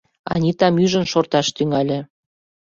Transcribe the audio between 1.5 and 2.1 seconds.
тӱҥале.